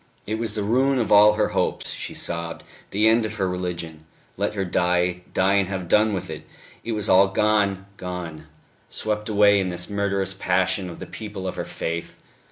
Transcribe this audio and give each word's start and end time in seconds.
It 0.25 0.39
was 0.39 0.55
the 0.55 0.63
ruin 0.63 0.97
of 0.97 1.11
all 1.11 1.33
her 1.33 1.49
hopes, 1.49 1.93
she 1.93 2.15
sobbed, 2.15 2.63
the 2.89 3.07
end 3.07 3.23
of 3.23 3.35
her 3.35 3.47
religion. 3.47 4.05
Let 4.35 4.55
her 4.55 4.65
die, 4.65 5.21
die 5.31 5.53
and 5.53 5.67
have 5.69 5.87
done 5.87 6.11
with 6.11 6.31
it! 6.31 6.43
It 6.83 6.93
was 6.93 7.07
all 7.07 7.27
gone, 7.27 7.85
gone, 7.97 8.47
swept 8.89 9.29
away 9.29 9.59
in 9.59 9.69
this 9.69 9.91
murderous 9.91 10.33
passion 10.33 10.89
of 10.89 10.97
the 10.97 11.05
people 11.05 11.47
of 11.47 11.53
her 11.55 11.65
faith 11.65 12.17